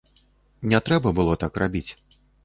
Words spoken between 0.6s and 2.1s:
Не трэба было так рабіць.